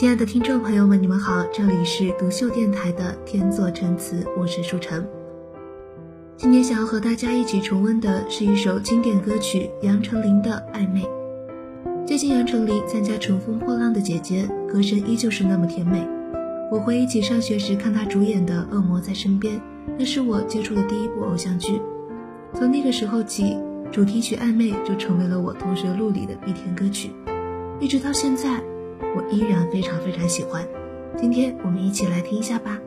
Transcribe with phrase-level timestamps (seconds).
[0.00, 5.06] 亲爱的听众朋友们，你们好，这里是独秀电台的天作陈词，我是舒晨。
[6.38, 11.02] 今天想要和大家一起重温的是一首经典歌曲杨丞琳的《暧昧》。
[12.06, 16.02] 最近杨丞琳参加《乘风破浪的姐姐》，歌声依旧是那么甜美。
[16.72, 19.54] 我回忆起上学时看她主演的《恶魔在身边》，
[19.98, 21.78] 那是我接触的第一部偶像剧。
[22.54, 23.54] 从那个时候起，
[23.92, 27.10] 主题曲《暧昧》就成为了我同学录里的必填歌曲，
[27.78, 28.62] 一直到现在。
[29.00, 30.66] 我依然非常非常喜欢，
[31.16, 32.78] 今天我们一起来听一下吧。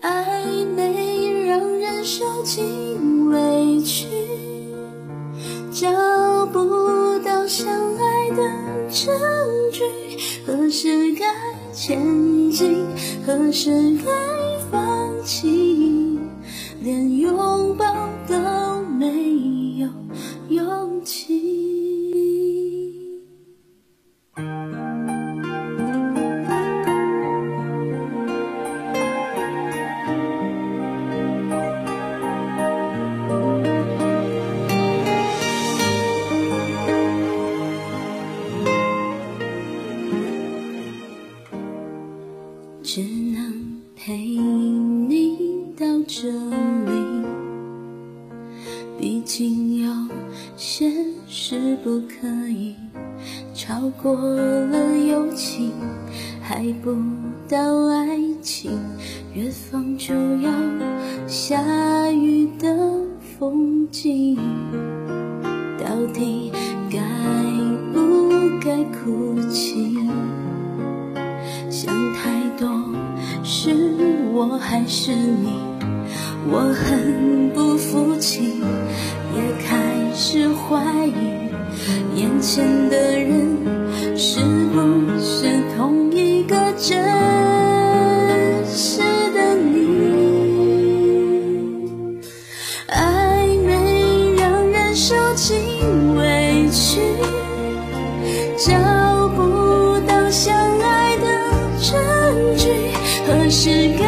[0.00, 4.08] 暧昧让人受尽委屈，
[5.70, 8.42] 找不到相爱的
[8.90, 9.14] 证
[9.70, 9.84] 据，
[10.44, 11.24] 何时该
[11.72, 12.84] 前进，
[13.24, 13.70] 何时
[14.04, 14.10] 该
[14.70, 16.18] 放弃，
[16.82, 17.81] 连拥抱。
[19.02, 19.88] 没有
[20.50, 21.42] 勇气。
[42.84, 47.21] 只能陪你到这里。
[49.02, 49.92] 毕竟有
[50.56, 50.88] 些
[51.26, 52.76] 事不可以
[53.52, 55.72] 超过了友情，
[56.40, 56.96] 还不
[57.48, 57.58] 到
[57.88, 58.78] 爱情，
[59.34, 60.52] 远方就要
[61.26, 63.04] 下雨的
[63.36, 64.38] 风景，
[65.76, 66.52] 到底
[66.88, 67.00] 该
[67.92, 68.30] 不
[68.60, 69.98] 该哭泣？
[71.68, 72.68] 想太多，
[73.42, 73.96] 是
[74.32, 75.71] 我还是你？
[76.50, 78.54] 我很不服气
[79.34, 81.50] 也开始怀疑
[82.20, 83.56] 眼前的人
[84.16, 84.40] 是
[84.72, 86.98] 不是同一个真
[88.66, 89.00] 实
[89.32, 89.82] 的你？
[92.88, 97.00] 暧昧让人受尽委屈
[98.58, 101.24] 找不到相爱的
[101.80, 102.68] 证据
[103.26, 104.01] 何时给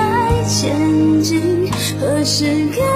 [2.35, 2.94] 盛开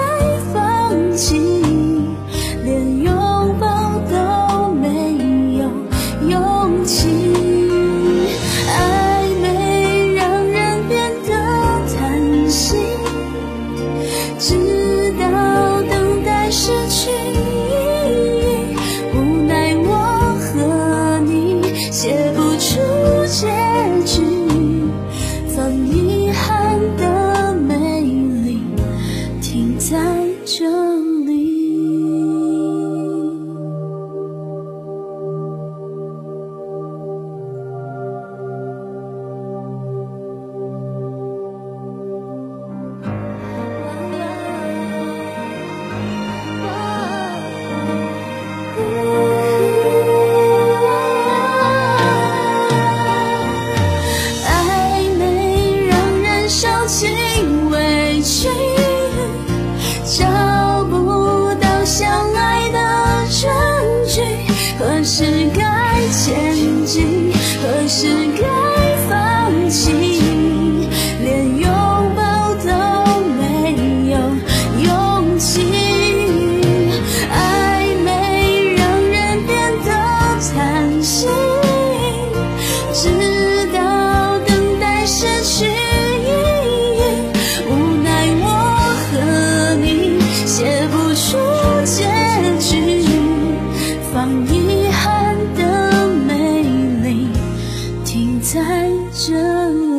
[99.29, 99.35] 这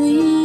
[0.08, 0.39] 一。